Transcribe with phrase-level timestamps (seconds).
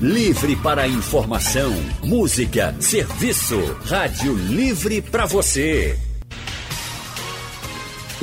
[0.00, 1.74] Livre para informação,
[2.04, 3.58] música, serviço.
[3.84, 5.98] Rádio Livre para você.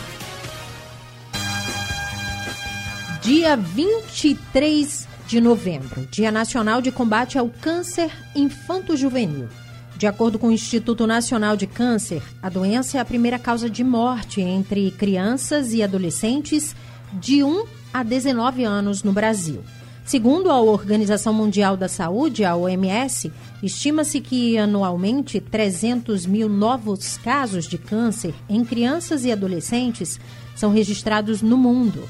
[3.22, 9.46] Dia 23 de novembro, Dia Nacional de Combate ao Câncer Infanto-Juvenil.
[9.94, 13.84] De acordo com o Instituto Nacional de Câncer, a doença é a primeira causa de
[13.84, 16.74] morte entre crianças e adolescentes
[17.12, 19.62] de 1 a 19 anos no Brasil.
[20.02, 23.30] Segundo a Organização Mundial da Saúde, a OMS,
[23.62, 30.18] estima-se que anualmente 300 mil novos casos de câncer em crianças e adolescentes
[30.56, 32.08] são registrados no mundo.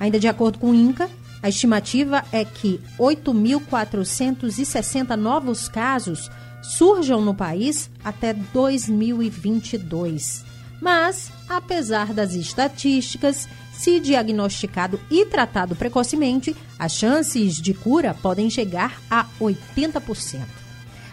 [0.00, 1.08] Ainda de acordo com o INCA,
[1.42, 6.30] a estimativa é que 8.460 novos casos
[6.62, 10.44] surjam no país até 2022.
[10.80, 19.00] Mas, apesar das estatísticas, se diagnosticado e tratado precocemente, as chances de cura podem chegar
[19.10, 20.42] a 80%.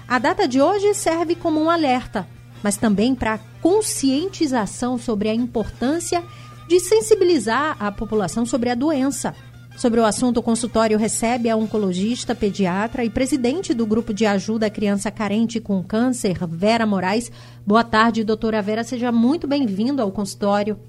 [0.07, 2.27] A data de hoje serve como um alerta,
[2.61, 6.21] mas também para conscientização sobre a importância
[6.67, 9.33] de sensibilizar a população sobre a doença
[9.77, 14.65] Sobre o assunto, o consultório recebe a oncologista, pediatra e presidente do grupo de ajuda
[14.65, 17.29] à criança carente com câncer, Vera Moraes.
[17.63, 18.83] Boa tarde, doutora Vera.
[18.83, 20.79] Seja muito bem-vindo ao consultório.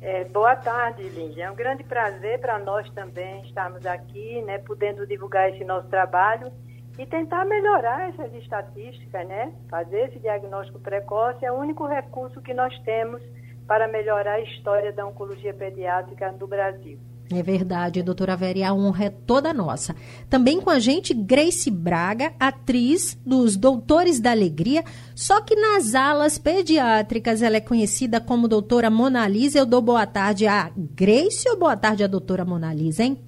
[0.00, 1.44] É, boa tarde, Lígia.
[1.44, 6.50] É um grande prazer para nós também estarmos aqui, né, podendo divulgar esse nosso trabalho
[6.98, 9.52] e tentar melhorar essas estatísticas, né?
[9.68, 13.20] Fazer esse diagnóstico precoce é o único recurso que nós temos
[13.66, 16.98] para melhorar a história da oncologia pediátrica no Brasil.
[17.28, 19.96] É verdade, doutora Vera, e a honra é toda nossa.
[20.30, 26.38] Também com a gente, Grace Braga, atriz dos Doutores da Alegria, só que nas alas
[26.38, 29.58] pediátricas ela é conhecida como doutora Mona Lisa.
[29.58, 33.18] Eu dou boa tarde a Grace ou boa tarde a doutora Mona Lisa, hein?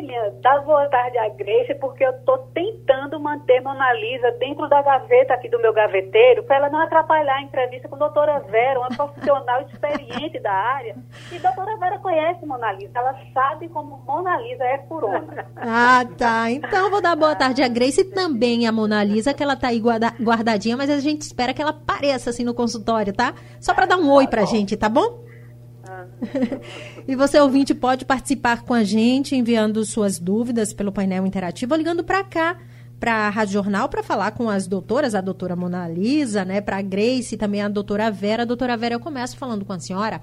[0.00, 4.80] Lilian, dá boa tarde à Grace, porque eu estou tentando manter Mona Lisa dentro da
[4.80, 8.78] gaveta aqui do meu gaveteiro, para ela não atrapalhar a entrevista com a doutora Vera,
[8.78, 10.96] uma profissional experiente da área.
[11.32, 15.46] E a doutora Vera conhece Mona Lisa, ela sabe como Mona Lisa é furona.
[15.56, 16.50] Ah, tá.
[16.50, 19.68] Então vou dar boa tarde à Grace e também a Mona Lisa, que ela tá
[19.68, 23.34] aí guardadinha, mas a gente espera que ela apareça assim no consultório, tá?
[23.60, 25.27] Só para dar um oi pra gente, tá bom?
[27.06, 31.78] E você, ouvinte, pode participar com a gente enviando suas dúvidas pelo painel interativo ou
[31.78, 32.58] ligando para cá,
[32.98, 36.78] para a Rádio Jornal, para falar com as doutoras, a doutora Mona Lisa, né, para
[36.78, 38.44] a Grace e também a doutora Vera.
[38.44, 40.20] Doutora Vera, eu começo falando com a senhora.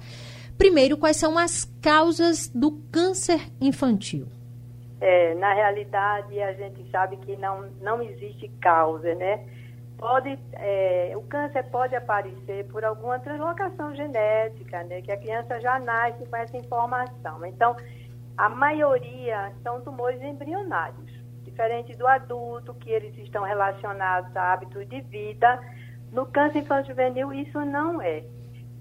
[0.58, 4.26] Primeiro, quais são as causas do câncer infantil?
[5.00, 9.44] É, na realidade, a gente sabe que não, não existe causa, né?
[9.98, 15.78] Pode, é, o câncer pode aparecer por alguma translocação genética, né, que a criança já
[15.78, 17.44] nasce com essa informação.
[17.44, 17.76] Então,
[18.36, 21.10] a maioria são tumores embrionários,
[21.42, 25.60] diferente do adulto, que eles estão relacionados a hábitos de vida.
[26.12, 28.22] No câncer infanto-juvenil, isso não é.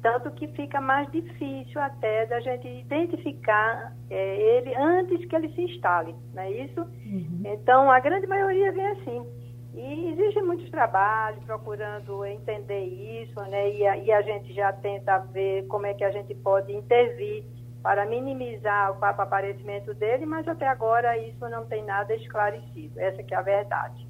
[0.02, 5.62] Tanto que fica mais difícil até da gente identificar é, ele antes que ele se
[5.62, 6.82] instale, não é isso?
[6.82, 7.42] Uhum.
[7.46, 9.45] Então, a grande maioria vem assim
[9.78, 13.72] e existem muitos trabalhos procurando entender isso, né?
[13.72, 17.44] E a, e a, gente já tenta ver como é que a gente pode intervir
[17.84, 23.00] para minimizar o aparecimento dele, mas até agora isso não tem nada esclarecido.
[23.00, 24.08] Essa que é a verdade.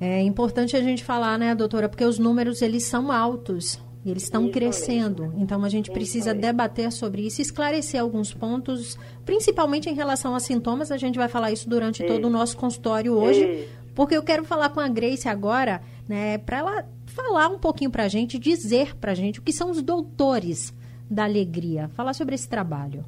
[0.00, 3.82] É importante a gente falar, né, doutora, porque os números eles são altos.
[4.04, 5.22] E eles estão crescendo.
[5.22, 5.42] Mesmo.
[5.42, 6.42] Então a gente isso precisa mesmo.
[6.42, 10.92] debater sobre isso, esclarecer alguns pontos, principalmente em relação a sintomas.
[10.92, 12.12] A gente vai falar isso durante isso.
[12.12, 13.66] todo o nosso consultório hoje.
[13.94, 18.04] Porque eu quero falar com a Grace agora, né, para ela falar um pouquinho para
[18.04, 20.74] a gente, dizer para a gente o que são os doutores
[21.10, 21.88] da alegria.
[21.90, 23.04] Falar sobre esse trabalho.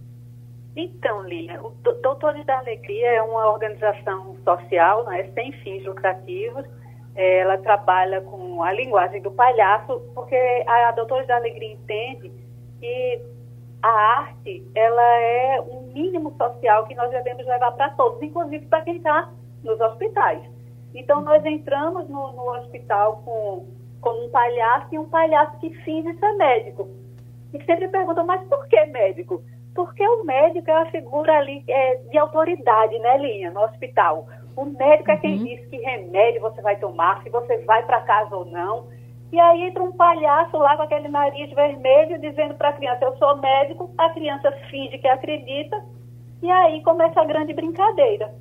[0.77, 1.71] Então, Lilian, o
[2.03, 6.65] Doutores da Alegria é uma organização social, né, sem fins lucrativos.
[7.15, 10.37] Ela trabalha com a linguagem do palhaço, porque
[10.69, 12.31] a Doutores da Alegria entende
[12.79, 13.23] que
[13.83, 18.83] a arte ela é um mínimo social que nós devemos levar para todos, inclusive para
[18.83, 19.33] quem está
[19.65, 20.43] nos hospitais.
[20.97, 23.67] Então, nós entramos no, no hospital com,
[24.01, 26.89] com um palhaço e um palhaço que finge ser médico.
[27.53, 29.43] E sempre perguntam, mas por que médico?
[29.75, 34.27] Porque o médico é a figura ali é, de autoridade, né, Linha, no hospital.
[34.57, 35.45] O médico é quem uhum.
[35.45, 38.89] diz que remédio você vai tomar, se você vai para casa ou não.
[39.31, 43.17] E aí entra um palhaço lá com aquele nariz vermelho dizendo para a criança, eu
[43.19, 45.85] sou médico, a criança finge que acredita,
[46.43, 48.33] e aí começa a grande brincadeira.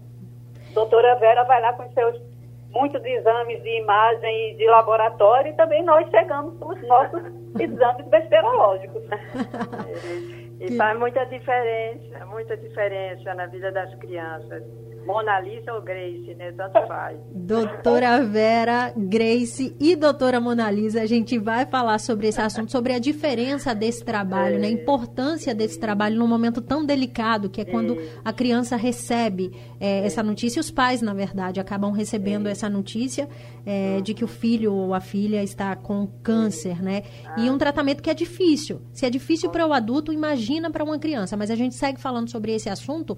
[0.73, 2.34] Doutora Vera vai lá com seus
[2.75, 7.21] muitos exames de imagem de laboratório e também nós chegamos com os nossos
[7.59, 9.03] exames bacteriológicos.
[10.59, 14.63] e faz muita diferença, muita diferença na vida das crianças.
[15.05, 16.51] Mona Lisa ou Grace, né?
[16.51, 17.17] Tanto faz.
[17.31, 22.93] Doutora Vera, Grace e doutora Mona Lisa, a gente vai falar sobre esse assunto, sobre
[22.93, 24.59] a diferença desse trabalho, é.
[24.59, 24.67] né?
[24.67, 28.09] a importância desse trabalho num momento tão delicado, que é quando é.
[28.23, 32.51] a criança recebe é, é, essa notícia, os pais, na verdade, acabam recebendo é.
[32.51, 33.29] essa notícia
[33.65, 37.03] é, de que o filho ou a filha está com câncer, né?
[37.37, 38.81] E um tratamento que é difícil.
[38.91, 41.37] Se é difícil para o adulto, imagina para uma criança.
[41.37, 43.17] Mas a gente segue falando sobre esse assunto.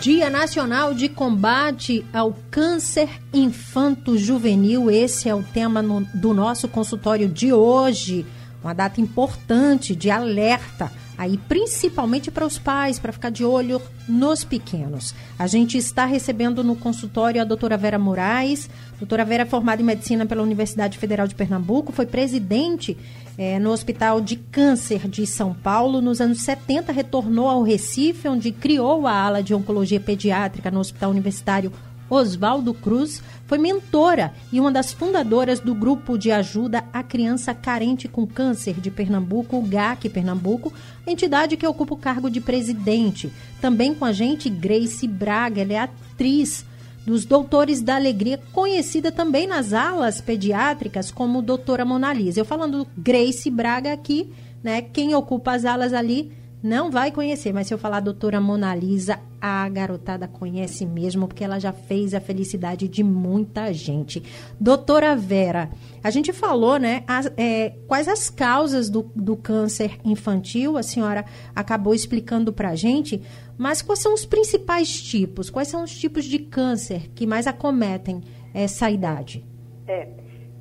[0.00, 4.90] Dia Nacional de Combate ao Câncer Infanto-Juvenil.
[4.90, 8.26] Esse é o tema no, do nosso consultório de hoje.
[8.62, 10.90] Uma data importante de alerta
[11.22, 15.14] aí principalmente para os pais, para ficar de olho nos pequenos.
[15.38, 18.68] A gente está recebendo no consultório a doutora Vera Moraes.
[18.98, 22.96] Doutora Vera é formada em medicina pela Universidade Federal de Pernambuco, foi presidente
[23.38, 26.00] é, no Hospital de Câncer de São Paulo.
[26.00, 31.10] Nos anos 70, retornou ao Recife, onde criou a ala de oncologia pediátrica no Hospital
[31.10, 31.72] Universitário
[32.12, 38.06] Oswaldo Cruz, foi mentora e uma das fundadoras do grupo de ajuda à criança carente
[38.06, 40.70] com câncer de Pernambuco, o GAC Pernambuco,
[41.06, 43.32] entidade que ocupa o cargo de presidente.
[43.62, 46.66] Também com a gente, Grace Braga, ela é atriz
[47.06, 52.38] dos Doutores da Alegria, conhecida também nas alas pediátricas como Doutora Monalisa.
[52.38, 54.30] Eu falando Grace Braga aqui,
[54.62, 54.82] né?
[54.82, 56.30] Quem ocupa as alas ali
[56.62, 61.42] não vai conhecer, mas se eu falar doutora Mona Lisa, a garotada conhece mesmo, porque
[61.42, 64.22] ela já fez a felicidade de muita gente.
[64.60, 65.70] Doutora Vera,
[66.04, 71.24] a gente falou, né, as, é, quais as causas do, do câncer infantil, a senhora
[71.54, 73.20] acabou explicando pra gente,
[73.58, 75.50] mas quais são os principais tipos?
[75.50, 78.22] Quais são os tipos de câncer que mais acometem
[78.54, 79.44] essa idade?
[79.88, 80.08] É,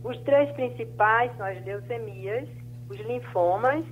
[0.04, 2.50] os três principais são as leucemias,
[2.90, 3.86] os linfomas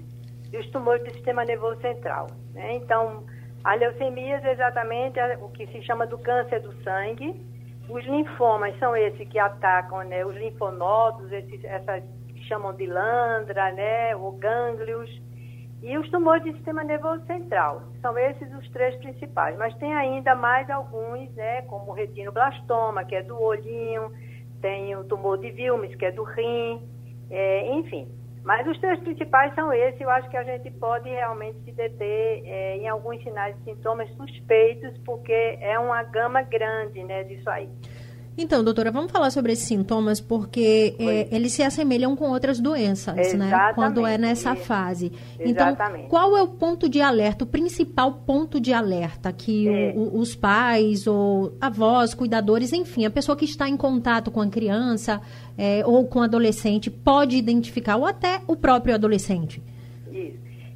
[0.52, 2.28] e os tumores do sistema nervoso central.
[2.54, 2.76] Né?
[2.76, 3.24] Então,
[3.64, 7.36] a leucemia é exatamente o que se chama do câncer do sangue.
[7.90, 13.72] Os linfomas são esses que atacam né, os linfonodos, esses, essas que chamam de landra,
[13.72, 15.10] né, ou gânglios.
[15.82, 17.84] E os tumores do sistema nervoso central.
[18.02, 19.58] São esses os três principais.
[19.58, 24.12] Mas tem ainda mais alguns, né, como o retinoblastoma, que é do olhinho,
[24.62, 26.82] tem o tumor de Wilms, que é do rim,
[27.30, 28.08] é, enfim.
[28.50, 30.02] Mas os três principais são esses.
[30.02, 34.10] Eu acho que a gente pode realmente se deter é, em alguns sinais e sintomas
[34.16, 35.32] suspeitos, porque
[35.62, 37.70] é uma gama grande né, disso aí.
[38.38, 43.16] Então, doutora, vamos falar sobre esses sintomas, porque é, eles se assemelham com outras doenças,
[43.16, 43.22] né?
[43.22, 43.74] Exatamente, né?
[43.76, 45.12] Quando é nessa fase.
[45.40, 46.06] Então, Exatamente.
[46.06, 49.94] Então, qual é o ponto de alerta, o principal ponto de alerta que é.
[49.96, 54.48] o, os pais ou avós, cuidadores, enfim, a pessoa que está em contato com a
[54.48, 55.22] criança
[55.58, 59.62] é, ou com o adolescente pode identificar, ou até o próprio adolescente?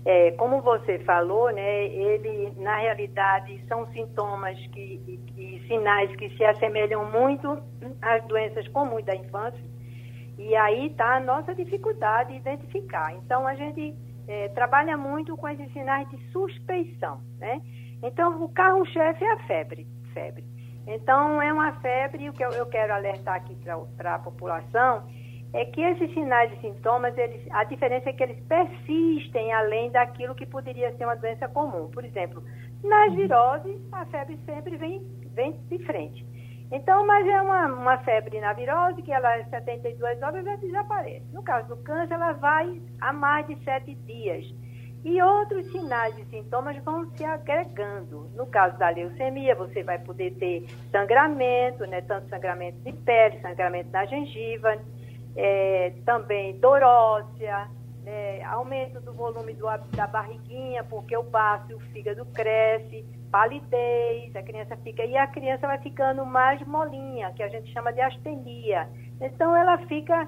[0.05, 6.43] É, como você falou, né, ele, na realidade, são sintomas que, e sinais que se
[6.43, 7.63] assemelham muito
[8.01, 9.63] às doenças comuns da infância.
[10.37, 13.13] E aí está a nossa dificuldade de identificar.
[13.15, 13.95] Então, a gente
[14.27, 17.61] é, trabalha muito com esses sinais de suspeição, né?
[18.01, 20.43] Então, o carro-chefe é a febre, febre.
[20.85, 23.55] Então, é uma febre, o que eu, eu quero alertar aqui
[23.95, 25.07] para a população
[25.53, 30.33] é que esses sinais e sintomas, eles, a diferença é que eles persistem além daquilo
[30.33, 31.89] que poderia ser uma doença comum.
[31.91, 32.43] Por exemplo,
[32.83, 33.15] nas uhum.
[33.15, 36.25] viroses, a febre sempre vem, vem de frente.
[36.71, 41.25] Então, mas é uma, uma febre na virose, que ela é 72 horas já desaparece.
[41.31, 44.43] No caso do câncer, ela vai a mais de 7 dias.
[45.05, 48.31] E outros sinais e sintomas vão se agregando.
[48.35, 53.91] No caso da leucemia, você vai poder ter sangramento, né, tanto sangramento de pele, sangramento
[53.91, 54.79] na gengiva,
[55.35, 57.69] é, também dorócia,
[58.03, 64.35] né, aumento do volume do, da barriguinha, porque o baço e o fígado cresce, palidez,
[64.35, 68.01] a criança fica, e a criança vai ficando mais molinha, que a gente chama de
[68.01, 68.87] astenia.
[69.19, 70.27] Então ela fica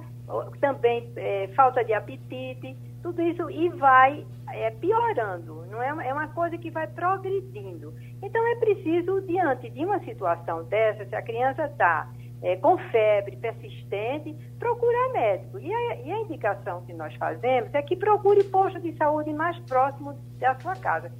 [0.60, 6.28] também é, falta de apetite, tudo isso e vai é, piorando, não é, é uma
[6.30, 7.94] coisa que vai progredindo.
[8.24, 12.10] Então é preciso, diante de uma situação dessa, se a criança está
[12.46, 15.58] é, com febre persistente, procurar médico.
[15.58, 19.58] E a, e a, indicação que nós fazemos é que procure posto de saúde mais
[19.62, 21.12] próximo da sua casa.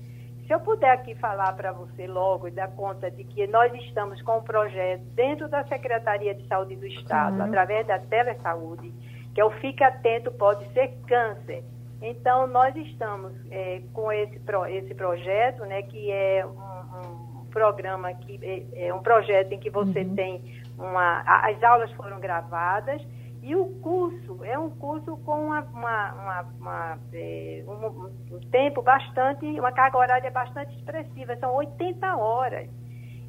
[0.46, 4.22] Se eu puder aqui falar para você logo e dar conta de que nós estamos
[4.22, 7.46] com um projeto dentro da Secretaria de Saúde do Estado, uhum.
[7.46, 8.94] através da Telesaúde,
[9.34, 11.64] que é o Fica Atento Pode Ser Câncer.
[12.04, 18.14] Então, nós estamos é, com esse, pro, esse projeto, né, que é um, um programa
[18.14, 20.14] que é, é um projeto em que você uhum.
[20.14, 21.22] tem uma.
[21.22, 23.02] As aulas foram gravadas
[23.42, 28.82] e o curso é um curso com uma, uma, uma, uma é, um, um, tempo
[28.82, 32.70] bastante, uma carga horária bastante expressiva, são 80 horas.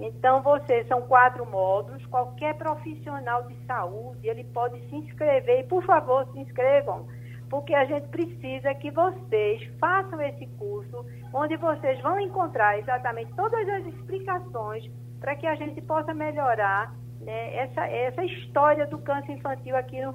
[0.00, 5.84] Então, vocês são quatro módulos, qualquer profissional de saúde, ele pode se inscrever, e por
[5.84, 7.06] favor, se inscrevam,
[7.48, 13.68] porque a gente precisa que vocês façam esse curso, onde vocês vão encontrar exatamente todas
[13.68, 14.84] as explicações
[15.20, 20.12] para que a gente possa melhorar né, essa, essa história do câncer infantil aqui no,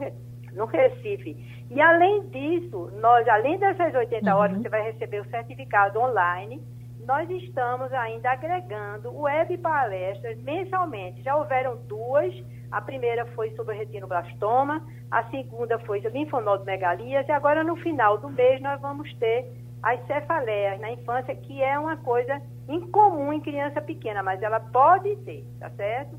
[0.53, 1.35] no Recife.
[1.69, 4.63] E além disso, nós, além dessas 80 horas, uhum.
[4.63, 6.61] você vai receber o certificado online
[7.05, 11.22] nós estamos ainda agregando web palestras mensalmente.
[11.24, 12.34] Já houveram duas.
[12.72, 18.29] A primeira foi sobre retinoblastoma, a segunda foi sobre linfonodomegalias e agora no final do
[18.29, 19.46] mês nós vamos ter
[19.84, 25.15] as cefaleias na infância, que é uma coisa incomum em criança pequena, mas ela pode
[25.17, 26.17] ter, tá certo?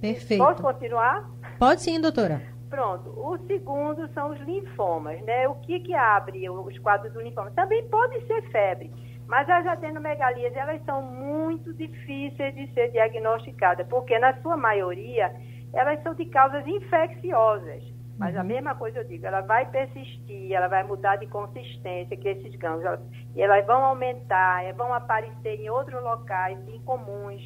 [0.00, 0.44] Perfeito.
[0.44, 1.30] Posso continuar?
[1.58, 2.42] Pode sim, doutora.
[2.68, 3.10] Pronto.
[3.10, 5.46] O segundo são os linfomas, né?
[5.46, 7.50] O que que abre os quadros do linfoma?
[7.52, 8.90] Também pode ser febre.
[9.26, 15.34] Mas as adenomegalias, elas são muito difíceis de ser diagnosticadas, porque na sua maioria,
[15.72, 17.82] elas são de causas infecciosas.
[18.18, 18.46] Mas a uhum.
[18.46, 22.84] mesma coisa eu digo, ela vai persistir, ela vai mudar de consistência, que esses gânglios,
[22.84, 23.00] elas,
[23.34, 27.42] e elas vão aumentar, vão aparecer em outros locais incomuns,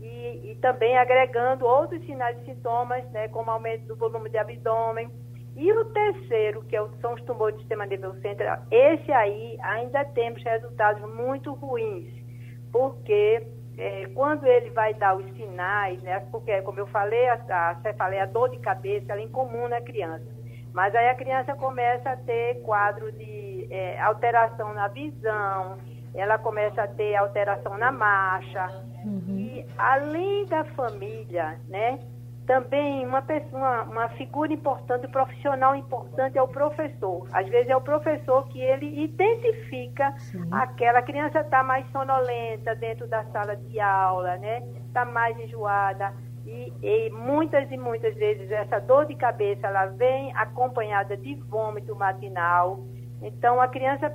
[0.00, 5.10] e, e também agregando outros sinais de sintomas, né, como aumento do volume de abdômen,
[5.58, 10.04] e o terceiro, que é são os tumores do sistema nervoso central, esse aí ainda
[10.04, 12.14] temos resultados muito ruins,
[12.70, 13.44] porque
[13.76, 18.22] é, quando ele vai dar os sinais, né, porque, como eu falei, a, a cefaleia,
[18.22, 20.24] a dor de cabeça, ela é incomum na criança.
[20.72, 25.76] Mas aí a criança começa a ter quadro de é, alteração na visão,
[26.14, 28.64] ela começa a ter alteração na marcha.
[29.04, 29.36] Uhum.
[29.36, 31.98] E além da família, né,
[32.48, 37.28] também uma pessoa, uma figura importante, um profissional importante é o professor.
[37.30, 40.48] Às vezes é o professor que ele identifica Sim.
[40.50, 44.62] aquela criança está mais sonolenta dentro da sala de aula, né?
[44.86, 46.14] Está mais enjoada.
[46.46, 51.94] E, e, muitas e muitas vezes essa dor de cabeça ela vem acompanhada de vômito
[51.94, 52.80] matinal.
[53.20, 54.10] Então a criança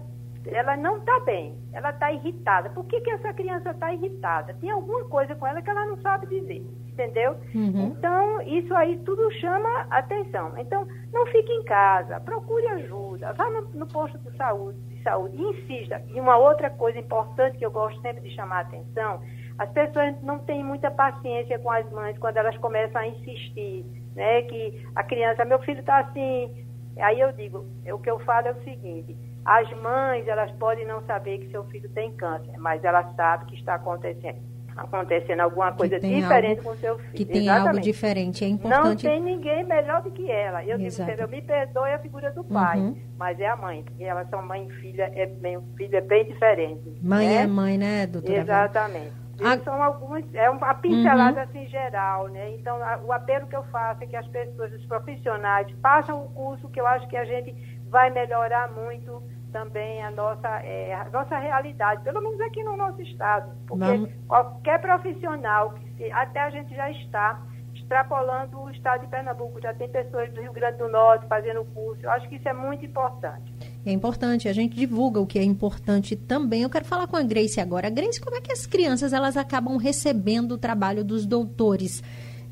[0.45, 2.69] ela não está bem, ela está irritada.
[2.69, 4.53] Por que, que essa criança está irritada?
[4.55, 7.35] Tem alguma coisa com ela que ela não sabe dizer entendeu?
[7.53, 7.95] Uhum.
[7.97, 10.53] Então, isso aí tudo chama atenção.
[10.57, 15.35] Então, não fique em casa, procure ajuda, vá no, no posto de saúde, de saúde
[15.35, 16.01] e insista.
[16.13, 19.21] E uma outra coisa importante que eu gosto sempre de chamar a atenção,
[19.57, 23.85] as pessoas não têm muita paciência com as mães quando elas começam a insistir,
[24.15, 24.43] né?
[24.43, 26.65] Que a criança, meu filho está assim.
[26.97, 31.01] Aí eu digo, o que eu falo é o seguinte, as mães, elas podem não
[31.05, 35.99] saber que seu filho tem câncer, mas elas sabem que está acontecendo acontecendo alguma coisa
[35.99, 37.13] diferente algo, com seu filho.
[37.13, 37.67] Que tem Exatamente.
[37.67, 39.05] algo diferente, é importante.
[39.05, 40.63] Não tem ninguém melhor do que ela.
[40.65, 41.11] Eu Exato.
[41.11, 42.97] digo, eu me perdoe a figura do pai, uhum.
[43.17, 46.25] mas é a mãe, porque elas são mãe e filha, é bem, filho é bem
[46.25, 46.99] diferente.
[47.01, 47.35] Mãe né?
[47.35, 48.39] é mãe, né, doutora?
[48.39, 49.23] Exatamente.
[49.43, 49.57] A...
[49.59, 51.43] São algumas, é uma pincelada uhum.
[51.43, 52.51] assim geral, né?
[52.55, 56.29] Então, a, o apelo que eu faço é que as pessoas, os profissionais, façam o
[56.29, 57.53] curso, que eu acho que a gente
[57.93, 59.21] vai melhorar muito
[59.51, 63.51] também a nossa, é, a nossa realidade, pelo menos aqui no nosso estado.
[63.67, 64.09] Porque Vamos.
[64.27, 67.39] qualquer profissional, que se, até a gente já está
[67.75, 72.01] extrapolando o estado de Pernambuco, já tem pessoas do Rio Grande do Norte fazendo curso.
[72.03, 73.53] Eu acho que isso é muito importante.
[73.85, 76.63] É importante, a gente divulga o que é importante também.
[76.63, 77.91] Eu quero falar com a Grace agora.
[77.91, 82.01] Grace, como é que as crianças elas acabam recebendo o trabalho dos doutores?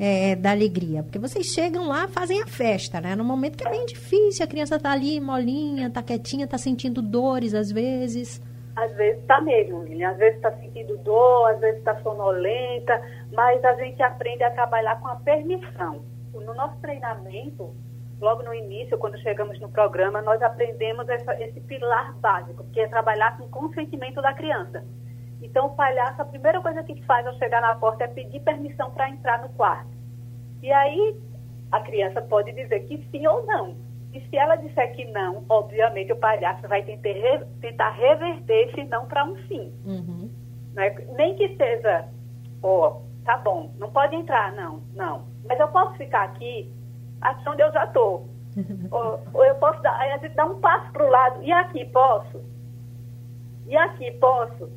[0.01, 1.03] É, da alegria.
[1.03, 3.15] Porque vocês chegam lá, fazem a festa, né?
[3.15, 7.03] No momento que é bem difícil, a criança tá ali molinha, tá quietinha, tá sentindo
[7.03, 8.41] dores às vezes.
[8.75, 10.09] Às vezes está mesmo, Lilian.
[10.09, 12.99] Às vezes está sentindo dor, às vezes está sonolenta,
[13.31, 16.01] mas a gente aprende a trabalhar com a permissão.
[16.33, 17.75] No nosso treinamento,
[18.19, 22.87] logo no início, quando chegamos no programa, nós aprendemos essa, esse pilar básico, que é
[22.87, 24.83] trabalhar com o consentimento da criança.
[25.41, 28.91] Então, o palhaço, a primeira coisa que faz ao chegar na porta é pedir permissão
[28.91, 29.89] para entrar no quarto.
[30.61, 31.19] E aí,
[31.71, 33.75] a criança pode dizer que sim ou não.
[34.13, 39.05] E se ela disser que não, obviamente o palhaço vai tentar, tentar reverter esse não
[39.05, 39.73] para um sim.
[39.85, 40.29] Uhum.
[40.73, 40.89] Né?
[41.15, 42.07] Nem que seja,
[42.61, 45.25] ó, oh, tá bom, não pode entrar, não, não.
[45.45, 46.71] Mas eu posso ficar aqui,
[47.21, 48.29] aqui onde eu já estou.
[48.91, 51.85] ou, ou, eu posso dar, a gente dá um passo para o lado, e aqui
[51.85, 52.43] posso?
[53.65, 54.69] E aqui posso?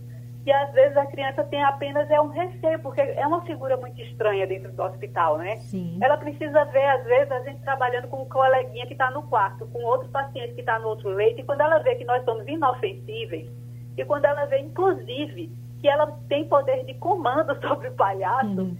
[0.45, 3.99] Que às vezes a criança tem apenas é um receio, porque é uma figura muito
[4.03, 5.57] estranha dentro do hospital, né?
[5.57, 5.99] Sim.
[6.03, 9.67] Ela precisa ver, às vezes, a gente trabalhando com um coleguinha que está no quarto,
[9.69, 12.47] com outro paciente que está no outro leito, e quando ela vê que nós somos
[12.47, 13.51] inofensíveis,
[13.97, 18.77] e quando ela vê, inclusive, que ela tem poder de comando sobre o palhaço, uhum.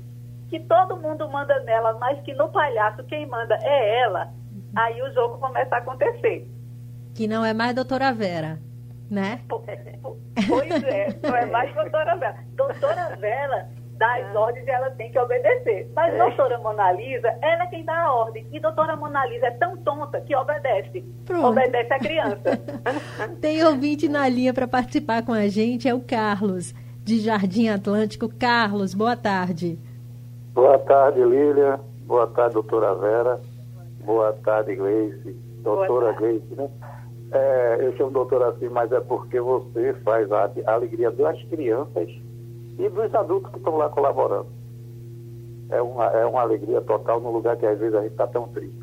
[0.51, 4.31] que todo mundo manda nela, mas que no palhaço quem manda é ela,
[4.77, 6.47] aí o jogo começa a acontecer.
[7.15, 8.59] Que não é mais doutora Vera,
[9.15, 9.41] né?
[10.49, 12.37] Pois é, não é mais doutora Vera.
[12.57, 15.91] Doutora Vera dá as ordens e ela tem que obedecer.
[15.95, 16.19] Mas é.
[16.19, 18.47] doutora Mona Lisa, ela é quem dá a ordem.
[18.53, 21.05] E doutora Mona Lisa é tão tonta que obedece.
[21.25, 21.47] Pronto.
[21.47, 22.61] Obedece a criança.
[23.41, 28.29] Tem ouvinte na linha para participar com a gente, é o Carlos, de Jardim Atlântico.
[28.29, 29.79] Carlos, boa tarde.
[30.53, 31.81] Boa tarde, Lília.
[32.07, 33.41] Boa tarde, doutora Vera.
[34.05, 35.33] Boa tarde, Gleice.
[35.63, 36.69] Doutora Gleice, né?
[37.33, 42.09] É, eu chamo doutora assim, mas é porque você faz a, alegria das crianças
[42.79, 44.49] e dos adultos que estão lá colaborando.
[45.71, 48.49] É uma, é uma alegria total no lugar que às vezes a gente está tão
[48.49, 48.79] triste.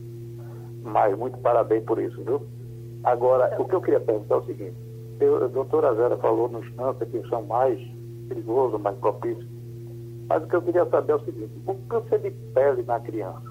[0.83, 2.41] Mas muito parabéns por isso, viu?
[3.03, 4.75] Agora, o que eu queria perguntar é o seguinte:
[5.19, 7.79] eu, a doutora Vera falou nos cânceres que são mais
[8.27, 9.47] perigosos, mais propícios.
[10.27, 13.50] Mas o que eu queria saber é o seguinte: o câncer de pele na criança.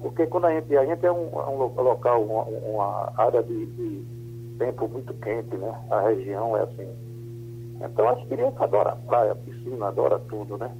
[0.00, 3.66] Porque quando a gente, a gente é um, é um local, uma, uma área de,
[3.66, 4.04] de
[4.58, 5.74] tempo muito quente, né?
[5.90, 6.88] A região é assim.
[7.82, 10.70] Então as crianças adoram praia, piscina, adoram tudo, né?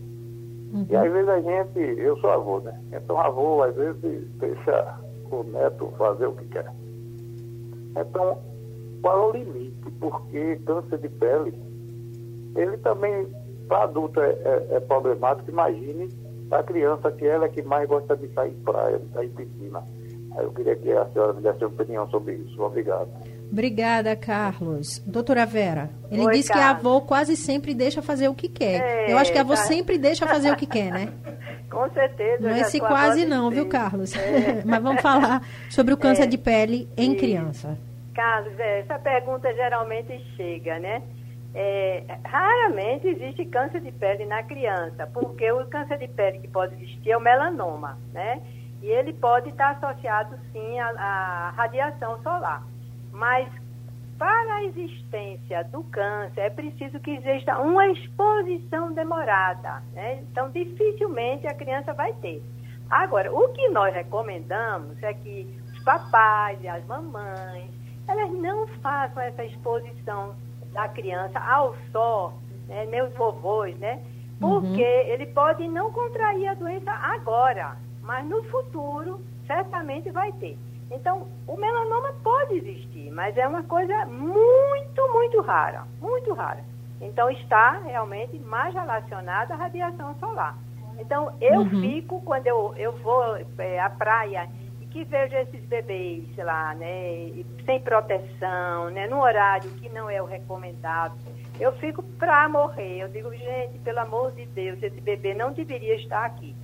[0.72, 0.86] Uhum.
[0.88, 2.78] E às vezes a gente, eu sou avô, né?
[2.92, 4.98] Então avô às vezes deixa
[5.30, 6.70] o neto fazer o que quer.
[7.96, 8.38] Então,
[9.02, 9.90] qual é o limite?
[10.00, 11.54] Porque câncer de pele,
[12.54, 13.26] ele também,
[13.68, 16.08] para adulto é, é, é problemático, imagine
[16.50, 19.82] a criança que ela é que mais gosta de sair praia, de sair piscina.
[20.36, 22.62] Aí eu queria que a senhora me desse uma opinião sobre isso.
[22.62, 23.08] Obrigado.
[23.50, 24.98] Obrigada, Carlos.
[25.06, 26.64] Doutora Vera, ele Oi, diz Carlos.
[26.64, 28.80] que a avó quase sempre deixa fazer o que quer.
[28.80, 29.62] É, eu acho que a avó tá.
[29.62, 31.12] sempre deixa fazer o que quer, né?
[31.70, 32.42] Com certeza.
[32.42, 34.14] Não é esse quase não, viu, Carlos?
[34.16, 34.62] É.
[34.66, 36.26] Mas vamos falar sobre o câncer é.
[36.26, 37.78] de pele em e, criança.
[38.14, 41.02] Carlos, é, essa pergunta geralmente chega, né?
[41.58, 46.74] É, raramente existe câncer de pele na criança, porque o câncer de pele que pode
[46.74, 48.42] existir é o melanoma, né?
[48.82, 52.62] E ele pode estar associado, sim, à, à radiação solar.
[53.10, 53.48] Mas
[54.18, 59.82] para a existência do câncer é preciso que exista uma exposição demorada.
[59.94, 60.24] Né?
[60.30, 62.42] Então, dificilmente a criança vai ter.
[62.90, 67.70] Agora, o que nós recomendamos é que os papais e as mamães,
[68.06, 70.34] elas não façam essa exposição
[70.72, 72.34] da criança ao sol,
[72.68, 72.84] né?
[72.86, 74.02] meus vovôs, né?
[74.38, 75.12] Porque uhum.
[75.12, 80.58] ele pode não contrair a doença agora, mas no futuro certamente vai ter.
[80.90, 86.62] Então, o melanoma pode existir, mas é uma coisa muito, muito rara, muito rara.
[87.00, 90.56] Então, está realmente mais relacionada à radiação solar.
[90.98, 91.80] Então, eu uhum.
[91.80, 94.48] fico, quando eu, eu vou é, à praia
[94.96, 100.24] que vejo esses bebês, lá, né, sem proteção, né, no horário que não é o
[100.24, 101.14] recomendado,
[101.60, 103.02] eu fico para morrer.
[103.02, 106.56] Eu digo, gente, pelo amor de Deus, esse bebê não deveria estar aqui.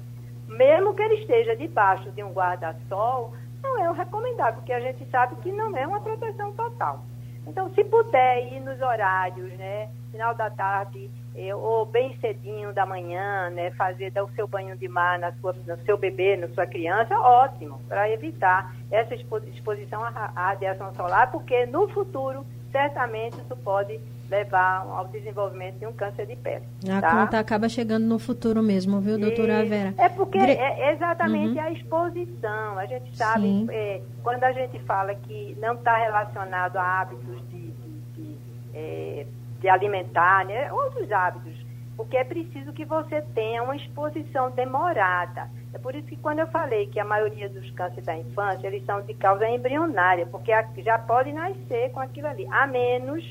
[0.49, 5.05] Mesmo que ele esteja debaixo de um guarda-sol, não é o recomendável, porque a gente
[5.11, 7.05] sabe que não é uma proteção total.
[7.47, 12.87] Então, se puder ir nos horários, né, final da tarde eh, ou bem cedinho da
[12.87, 16.49] manhã, né, fazer dar o seu banho de mar na sua, no seu bebê, na
[16.49, 23.57] sua criança, ótimo, para evitar essa exposição à radiação solar, porque no futuro, certamente, isso
[23.57, 23.99] pode
[24.33, 26.65] levar ao desenvolvimento de um câncer de pele.
[26.91, 27.11] A tá?
[27.11, 29.95] conta acaba chegando no futuro mesmo, viu, doutora e Vera?
[29.99, 31.65] É porque é exatamente uhum.
[31.65, 32.79] a exposição.
[32.79, 37.71] A gente sabe, é, quando a gente fala que não está relacionado a hábitos de,
[37.71, 38.37] de, de,
[38.75, 39.27] é,
[39.61, 41.55] de alimentar, né, outros hábitos,
[41.95, 45.51] porque é preciso que você tenha uma exposição demorada.
[45.75, 48.85] É por isso que quando eu falei que a maioria dos cânceres da infância, eles
[48.87, 53.23] são de causa embrionária, porque já pode nascer com aquilo ali, a menos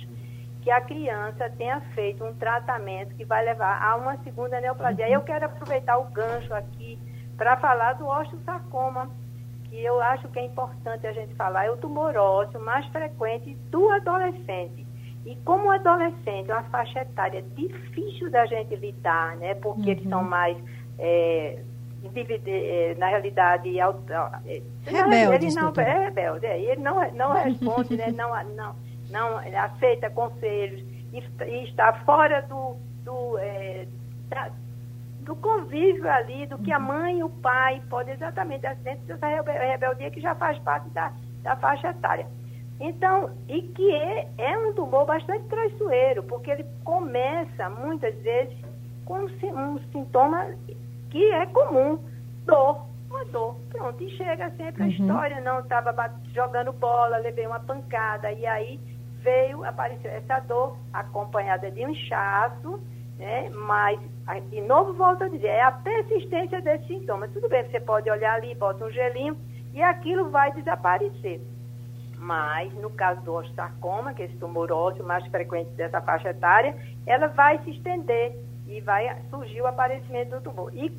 [0.62, 5.10] que a criança tenha feito um tratamento que vai levar a uma segunda neoplasia.
[5.10, 7.00] Eu quero aproveitar o gancho aqui
[7.36, 9.10] para falar do osteosarcoma,
[9.64, 13.56] que eu acho que é importante a gente falar, é o tumor ósseo mais frequente
[13.72, 14.86] do adolescente.
[15.26, 19.56] E como adolescente é uma faixa etária difícil da gente lidar, né?
[19.56, 19.90] Porque uhum.
[19.90, 20.30] eles são uhum.
[20.30, 20.58] mais,
[21.00, 21.60] é,
[22.46, 23.84] é, na realidade, é,
[24.84, 25.56] rebeldes.
[25.56, 28.12] Ele não, é rebelde, ele não, não responde, né?
[28.12, 28.76] Não, não,
[29.12, 30.82] não aceita conselhos
[31.14, 33.86] e, e está fora do, do, é,
[34.30, 34.50] da,
[35.22, 40.10] do convívio ali, do que a mãe e o pai podem exatamente, dentro dessa rebeldia
[40.10, 42.28] que já faz parte da, da faixa etária.
[42.80, 48.58] Então, e que é, é um tumor bastante traiçoeiro, porque ele começa muitas vezes
[49.06, 50.48] com um, um sintoma
[51.12, 52.00] que é comum,
[52.46, 53.56] dor, uma dor.
[53.70, 54.90] Pronto, e chega sempre uhum.
[54.90, 55.94] a história, não, estava
[56.34, 58.80] jogando bola, levei uma pancada, e aí
[59.22, 62.82] veio, apareceu essa dor acompanhada de um inchaço,
[63.18, 63.50] né?
[63.50, 64.00] Mas,
[64.50, 67.32] de novo, volto a dizer, é a persistência desses sintomas.
[67.32, 69.38] Tudo bem, você pode olhar ali, bota um gelinho
[69.74, 71.40] e aquilo vai desaparecer.
[72.18, 76.76] Mas, no caso do osteosarcoma, que é esse tumor ósseo mais frequente dessa faixa etária,
[77.06, 78.36] ela vai se estender
[78.68, 80.72] e vai surgir o aparecimento do tumor.
[80.76, 80.90] E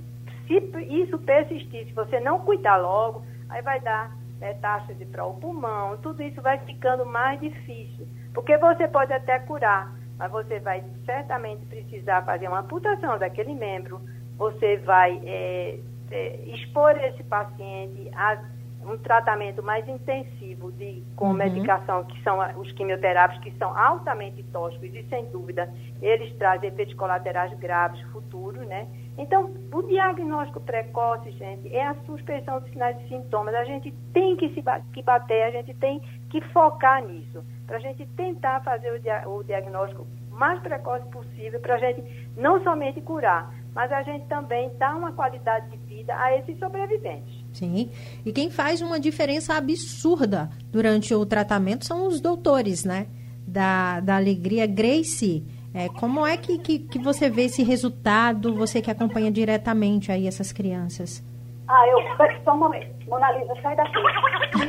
[0.46, 0.54] se
[0.88, 4.10] isso persistir, se você não cuidar logo, aí vai dar
[4.42, 8.06] metástase para o pulmão, tudo isso vai ficando mais difícil.
[8.34, 14.00] Porque você pode até curar, mas você vai certamente precisar fazer uma amputação daquele membro,
[14.36, 15.78] você vai é,
[16.10, 18.42] é, expor esse paciente a
[18.84, 21.34] um tratamento mais intensivo de, com uhum.
[21.34, 26.94] medicação, que são os quimioterápicos, que são altamente tóxicos e, sem dúvida, eles trazem efeitos
[26.94, 28.86] colaterais graves futuros, né?
[29.18, 33.54] Então, o diagnóstico precoce, gente, é a suspensão de sinais e sintomas.
[33.54, 37.80] A gente tem que se que bater, a gente tem que focar nisso, para a
[37.80, 42.02] gente tentar fazer o, dia, o diagnóstico mais precoce possível, para a gente
[42.36, 47.41] não somente curar, mas a gente também dar uma qualidade de vida a esses sobreviventes.
[47.52, 47.90] Sim,
[48.24, 53.06] e quem faz uma diferença absurda durante o tratamento são os doutores, né?
[53.46, 54.66] Da, da alegria.
[54.66, 60.12] Grace, é, como é que, que, que, você vê esse resultado, você que acompanha diretamente
[60.12, 61.22] aí essas crianças?
[61.66, 61.98] Ah, eu.
[62.44, 62.92] Só um momento.
[63.08, 63.92] Mona Lisa, sai daqui.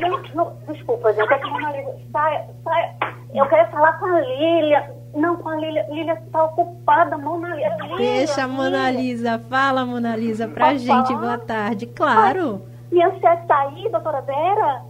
[0.00, 1.30] Não, não, desculpa, gente.
[1.30, 2.96] É que Mona Lisa, sai, sai.
[3.34, 4.90] Eu quero falar com a Lília.
[5.14, 5.86] Não, com a Lília.
[5.90, 7.96] Lília está ocupada, Mona Lisa.
[7.98, 9.38] Deixa a Mona Lisa.
[9.50, 11.08] Fala, Mona Lisa, pra Pode gente.
[11.08, 11.20] Falar?
[11.20, 11.86] Boa tarde.
[11.86, 12.62] Claro.
[12.94, 14.82] Minha chefe está aí, doutora Vera?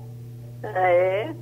[0.62, 1.34] É.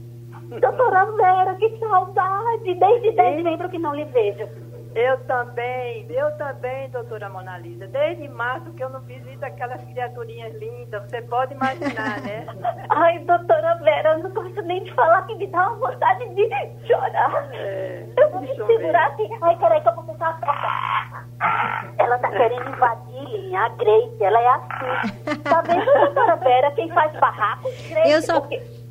[0.61, 2.75] Doutora Vera, que saudade!
[2.75, 4.47] Desde dezembro que não lhe vejo.
[4.95, 7.87] Eu também, eu também, doutora Mona Lisa.
[7.87, 12.47] Desde março que eu não visito aquelas criaturinhas lindas, você pode imaginar, né?
[12.91, 16.49] Ai, doutora Vera, eu não gosto nem de falar que me dá uma vontade de
[16.87, 17.49] chorar.
[17.55, 19.29] É, eu vou me segurar aqui.
[19.41, 21.93] Ai, peraí que eu vou começar a porta.
[21.99, 25.43] Ela tá querendo invadir a Grace, ela é assim.
[25.43, 27.71] Tá vendo, doutora Vera, quem faz barraco?
[27.89, 28.41] Grace, eu só...
[28.41, 28.82] Porque...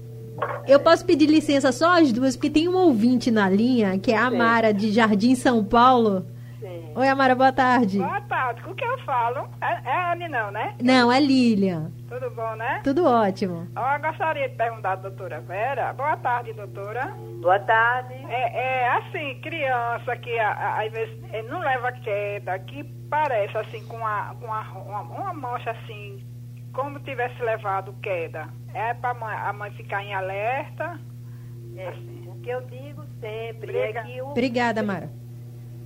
[0.68, 4.18] Eu posso pedir licença só as duas, porque tem um ouvinte na linha, que é
[4.18, 6.26] a Amara, de Jardim São Paulo.
[6.60, 6.92] Sim.
[6.96, 7.98] Oi, Amara, boa tarde.
[7.98, 8.62] Boa tarde.
[8.62, 9.50] Com que eu falo?
[9.62, 10.76] É, é Anne, não, né?
[10.82, 11.92] Não, é Lilian.
[12.08, 12.82] Tudo bom, né?
[12.84, 13.68] Tudo ótimo.
[13.76, 15.94] Eu gostaria de perguntar à doutora Vera.
[15.94, 17.14] Boa tarde, doutora.
[17.42, 18.14] Boa tarde.
[18.30, 21.18] É, é assim, criança que às vezes
[21.50, 26.24] não leva queda, que parece assim com, a, com a, uma, uma mancha assim
[26.74, 28.50] como tivesse levado queda.
[28.74, 29.12] É para
[29.50, 31.00] a mãe ficar em alerta.
[31.76, 32.28] É, assim.
[32.28, 34.00] O que eu digo sempre é Obrigada.
[34.00, 34.28] é que o.
[34.30, 35.10] Obrigada, Mara.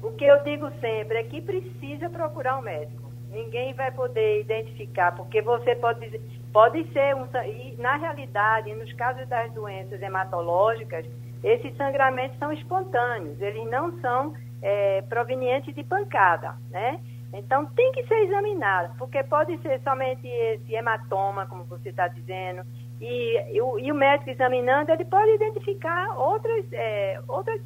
[0.01, 3.11] O que eu digo sempre é que precisa procurar um médico.
[3.31, 6.21] Ninguém vai poder identificar, porque você pode dizer,
[6.53, 7.27] pode ser um.
[7.45, 11.05] E na realidade, nos casos das doenças hematológicas,
[11.43, 16.99] esses sangramentos são espontâneos, eles não são é, provenientes de pancada, né?
[17.37, 22.63] Então tem que ser examinado, porque pode ser somente esse hematoma, como você está dizendo,
[23.01, 27.59] e, e, o, e, o, médico examinando, ele pode identificar outros, é, outros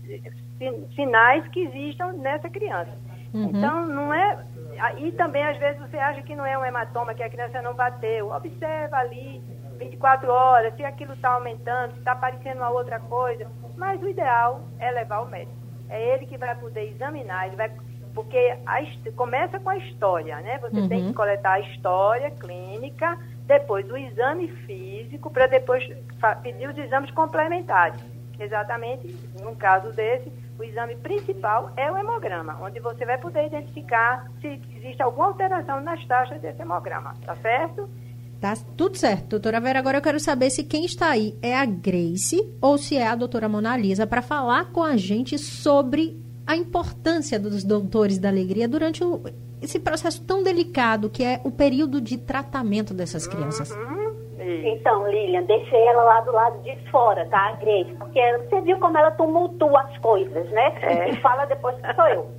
[0.95, 2.91] sinais que existam nessa criança.
[3.33, 3.51] Uhum.
[3.53, 4.43] Então, não é.
[4.97, 7.75] E também, às vezes, você acha que não é um hematoma, que a criança não
[7.75, 8.31] bateu.
[8.31, 9.39] Observa ali
[9.77, 13.47] 24 horas, se aquilo está aumentando, se está aparecendo uma outra coisa.
[13.77, 15.57] Mas o ideal é levar o médico.
[15.89, 17.69] É ele que vai poder examinar, ele vai
[18.13, 18.81] porque a,
[19.15, 20.57] começa com a história, né?
[20.59, 20.89] Você uhum.
[20.89, 25.83] tem que coletar a história clínica, depois o exame físico, para depois
[26.41, 28.01] pedir os exames complementares.
[28.39, 29.07] Exatamente,
[29.41, 34.61] no caso desse, o exame principal é o hemograma, onde você vai poder identificar se
[34.75, 37.89] existe alguma alteração nas taxas desse hemograma, tá certo?
[38.39, 39.79] Tá tudo certo, doutora Vera.
[39.79, 43.15] Agora eu quero saber se quem está aí é a Grace ou se é a
[43.15, 46.17] doutora Mona Lisa para falar com a gente sobre
[46.49, 49.21] a importância dos doutores da alegria durante o,
[49.61, 53.71] esse processo tão delicado que é o período de tratamento dessas crianças.
[54.41, 57.93] Então, Lilian, deixei ela lá do lado de fora, tá, Grace?
[57.99, 60.73] Porque você viu como ela tumultua as coisas, né?
[60.81, 61.09] É.
[61.09, 62.31] E fala depois que sou eu.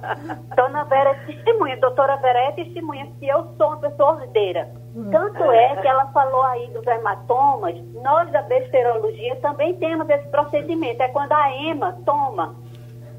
[0.56, 4.70] Dona Vera é testemunha, doutora Vera é testemunha que eu sou uma pessoa ordeira.
[5.10, 11.02] Tanto é que ela falou aí dos hematomas, nós da besterologia também temos esse procedimento.
[11.02, 12.54] É quando a EMA toma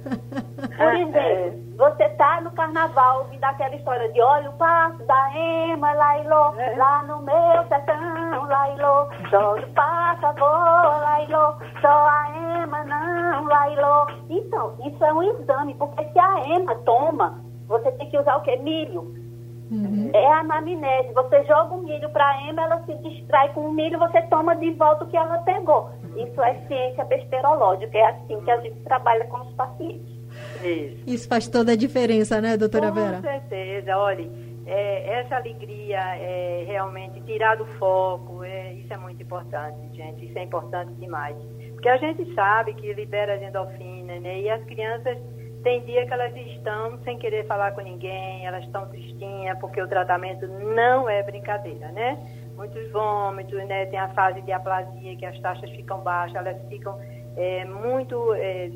[0.05, 1.53] por exemplo, é.
[1.77, 6.75] você tá no carnaval ouvindo aquela história de olha o passo da Ema, Lailô, é.
[6.77, 13.45] lá no meu sertão, Lailô, só o passo a boa, Lailô, só a Ema não,
[13.45, 14.07] Lailô.
[14.29, 18.41] Então, isso é um exame, porque se a Ema toma, você tem que usar o
[18.41, 18.57] quê?
[18.57, 19.01] Milho.
[19.71, 20.11] Uhum.
[20.13, 21.11] É a anamnese.
[21.13, 24.55] Você joga o milho para a Ema, ela se distrai com o milho, você toma
[24.55, 25.89] de volta o que ela pegou.
[26.15, 30.15] Isso é ciência besterológica, é assim que a gente trabalha com os pacientes.
[30.63, 31.04] Isso.
[31.08, 33.17] Isso faz toda a diferença, né, doutora Com Vera?
[33.17, 33.97] Com certeza.
[33.97, 34.30] Olha,
[34.65, 40.25] é, essa alegria é realmente tirar do foco, é, isso é muito importante, gente.
[40.25, 41.36] Isso é importante demais.
[41.71, 44.41] Porque a gente sabe que libera as endorfinas, né?
[44.41, 45.17] E as crianças
[45.63, 49.88] tem dia que elas estão sem querer falar com ninguém, elas estão tristinhas, porque o
[49.88, 52.17] tratamento não é brincadeira, né?
[52.55, 53.85] Muitos vômitos, né?
[53.87, 56.97] Tem a fase de aplasia, que as taxas ficam baixas, elas ficam
[57.35, 58.71] é, muito é,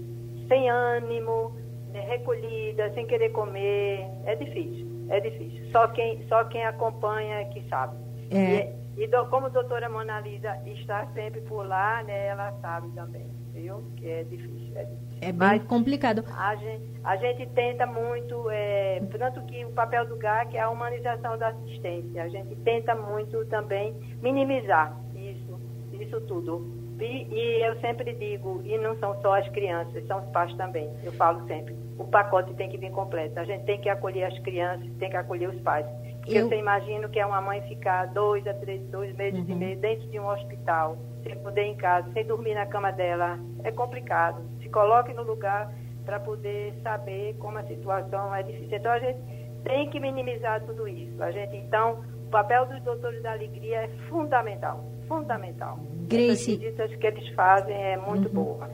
[0.48, 1.56] sem ânimo,
[1.92, 2.02] né?
[2.02, 4.06] recolhidas, sem querer comer.
[4.26, 5.72] É difícil, é difícil.
[5.72, 7.96] Só quem, só quem acompanha é que sabe.
[8.32, 8.74] É.
[8.98, 12.28] E, e do, como a doutora Mona Lisa está sempre por lá, né?
[12.28, 13.84] Ela sabe também, viu?
[13.96, 15.09] Que é difícil, é difícil.
[15.22, 16.24] É bem complicado.
[16.36, 20.70] A gente, a gente tenta muito, é, tanto que o papel do GAC é a
[20.70, 22.24] humanização da assistência.
[22.24, 25.60] A gente tenta muito também minimizar isso,
[25.94, 26.80] isso tudo.
[27.00, 30.90] E, e, eu sempre digo, e não são só as crianças, são os pais também.
[31.04, 33.40] Eu falo sempre, o pacote tem que vir completo.
[33.40, 35.86] A gente tem que acolher as crianças, tem que acolher os pais.
[36.18, 36.48] Porque eu...
[36.48, 39.50] você imagina que é uma mãe ficar dois a três, dois meses uhum.
[39.50, 42.92] e meio dentro de um hospital, sem poder ir em casa, sem dormir na cama
[42.92, 43.40] dela.
[43.64, 45.74] É complicado se coloque no lugar
[46.06, 48.78] para poder saber como a situação é difícil.
[48.78, 49.20] Então a gente
[49.64, 51.22] tem que minimizar tudo isso.
[51.22, 55.80] A gente então o papel dos doutores da alegria é fundamental, fundamental.
[56.08, 58.44] Grace, As visitas que eles fazem é muito uhum.
[58.44, 58.70] boa.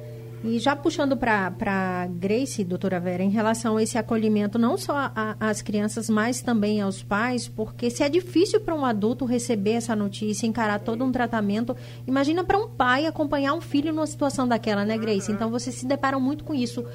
[0.47, 5.63] E já puxando para Grace, doutora Vera, em relação a esse acolhimento, não só às
[5.63, 10.45] crianças, mas também aos pais, porque se é difícil para um adulto receber essa notícia,
[10.45, 14.99] encarar todo um tratamento, imagina para um pai acompanhar um filho numa situação daquela, né,
[14.99, 15.31] Grace?
[15.31, 16.85] Então vocês se deparam muito com isso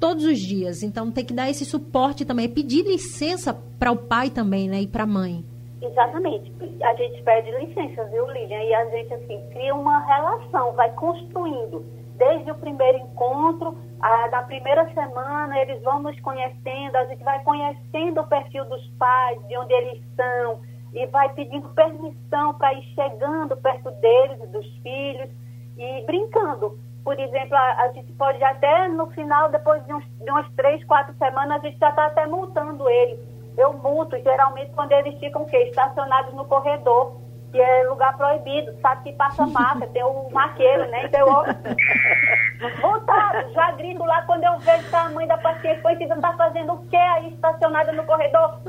[0.00, 0.82] todos os dias.
[0.82, 4.86] Então tem que dar esse suporte também, pedir licença para o pai também, né, e
[4.88, 5.44] para a mãe.
[5.80, 6.52] Exatamente.
[6.82, 8.64] A gente pede licença, viu, Lilian?
[8.64, 11.84] E a gente, assim, cria uma relação, vai construindo
[12.16, 17.42] desde o primeiro encontro, a, da primeira semana, eles vão nos conhecendo, a gente vai
[17.42, 20.60] conhecendo o perfil dos pais, de onde eles estão,
[20.92, 25.30] e vai pedindo permissão para ir chegando perto deles, dos filhos,
[25.76, 26.78] e brincando.
[27.04, 30.82] Por exemplo, a, a gente pode até no final, depois de, uns, de umas três,
[30.84, 33.18] quatro semanas, a gente já está até multando ele.
[33.56, 35.56] Eu multo, geralmente, quando eles ficam o quê?
[35.68, 37.25] estacionados no corredor
[37.56, 41.06] que é lugar proibido, sabe que passa marca, tem o maqueiro, né?
[41.06, 46.16] Então eu voltado, já grito lá quando eu vejo que a mãe da paciente conhecida
[46.20, 48.60] tá fazendo o que aí estacionada no corredor?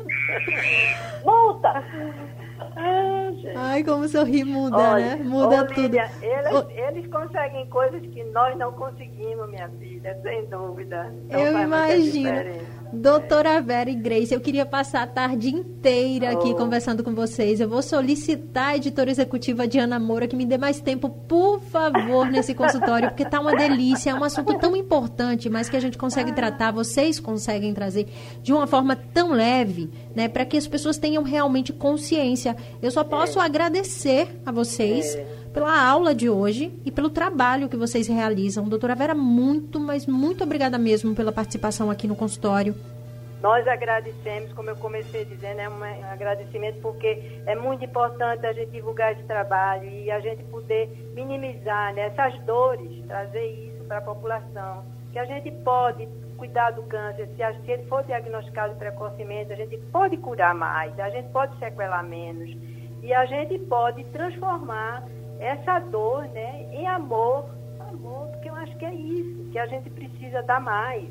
[1.25, 1.83] Multa!
[3.57, 5.23] Ai, como sorrir muda, Olha, né?
[5.23, 5.81] Muda tudo.
[5.81, 6.69] Lídia, eles, oh.
[6.71, 11.13] eles, conseguem coisas que nós não conseguimos, minha filha, sem dúvida.
[11.25, 12.29] Então, eu imagino.
[12.91, 16.55] Doutora Vera e Grace, eu queria passar a tarde inteira aqui oh.
[16.55, 17.59] conversando com vocês.
[17.59, 22.27] Eu vou solicitar a editora executiva Diana Moura que me dê mais tempo, por favor,
[22.27, 25.97] nesse consultório, porque tá uma delícia, é um assunto tão importante, mas que a gente
[25.97, 28.07] consegue tratar, vocês conseguem trazer
[28.41, 32.55] de uma forma tão leve, né, para que as pessoas tenham realmente consciência.
[32.81, 33.45] Eu só posso é.
[33.45, 35.15] agradecer a vocês.
[35.15, 38.69] É pela aula de hoje e pelo trabalho que vocês realizam.
[38.69, 42.75] Doutora Vera, muito, mas muito obrigada mesmo pela participação aqui no consultório.
[43.41, 48.69] Nós agradecemos, como eu comecei dizendo, é um agradecimento porque é muito importante a gente
[48.69, 54.01] divulgar esse trabalho e a gente poder minimizar né, essas dores, trazer isso para a
[54.01, 54.85] população.
[55.11, 59.55] Que a gente pode cuidar do câncer, se, a, se ele for diagnosticado precocemente, a
[59.55, 62.55] gente pode curar mais, a gente pode sequelar menos
[63.01, 65.03] e a gente pode transformar
[65.39, 69.89] essa dor né, em amor, amor, porque eu acho que é isso, que a gente
[69.89, 71.07] precisa dar mais.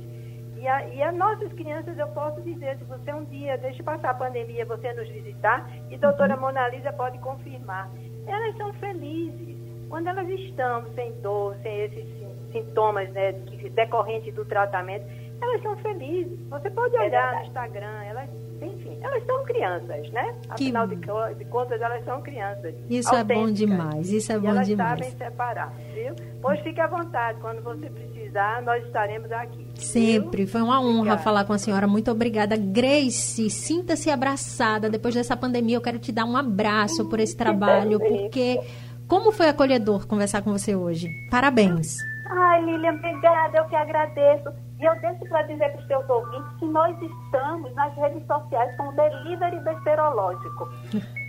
[0.57, 4.11] E, a, e as nossas crianças, eu posso dizer, se você um dia, deixa passar
[4.11, 6.41] a pandemia, você nos visitar, e a doutora uhum.
[6.41, 7.91] Mona Lisa pode confirmar,
[8.27, 9.57] elas são felizes.
[9.89, 12.07] Quando elas estão sem dor, sem esses
[12.51, 13.33] sintomas né,
[13.75, 15.07] decorrentes do tratamento,
[15.41, 16.39] elas são felizes.
[16.49, 18.29] Você pode olhar no Instagram, elas
[18.63, 20.35] enfim, elas são crianças, né?
[20.49, 20.97] Afinal que...
[20.97, 22.75] de contas, elas são crianças.
[22.89, 25.01] Isso é bom demais, isso é bom elas demais.
[25.01, 26.15] Elas sabem separar, viu?
[26.41, 29.67] Pois fique à vontade, quando você precisar, nós estaremos aqui.
[29.75, 30.53] Sempre, viu?
[30.53, 31.23] foi uma honra obrigada.
[31.23, 32.57] falar com a senhora, muito obrigada.
[32.57, 37.99] Grace, sinta-se abraçada, depois dessa pandemia eu quero te dar um abraço por esse trabalho,
[37.99, 38.61] porque
[39.09, 41.09] como foi acolhedor conversar com você hoje.
[41.31, 41.97] Parabéns.
[42.29, 44.66] Ai, Lilian, obrigada, eu que agradeço.
[44.79, 48.77] E eu deixo para dizer para os seus ouvintes que nós estamos nas redes sociais
[48.77, 50.69] com o Delivery Besterológico.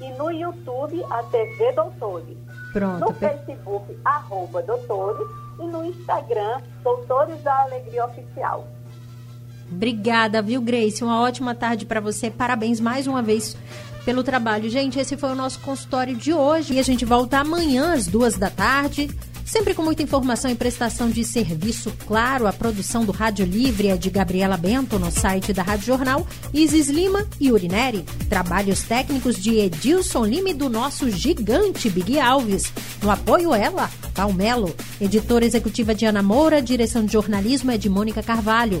[0.00, 2.38] e no YouTube a TV Doutores.
[2.72, 3.00] Pronto.
[3.00, 5.26] No Facebook, arroba doutores,
[5.60, 8.66] e no Instagram, Doutores da Alegria Oficial.
[9.70, 11.04] Obrigada, viu, Grace?
[11.04, 12.30] Uma ótima tarde para você.
[12.30, 13.56] Parabéns mais uma vez
[14.04, 14.68] pelo trabalho.
[14.68, 16.74] Gente, esse foi o nosso consultório de hoje.
[16.74, 19.08] E a gente volta amanhã às duas da tarde.
[19.50, 23.96] Sempre com muita informação e prestação de serviço, claro, a produção do Rádio Livre é
[23.96, 28.04] de Gabriela Bento no site da Rádio Jornal, Isis Lima e Urineri.
[28.28, 32.72] Trabalhos técnicos de Edilson Lima e do nosso gigante Big Alves.
[33.02, 34.72] No apoio ela, Palmelo.
[35.00, 38.80] Editora executiva Diana Moura, direção de jornalismo é de Mônica Carvalho.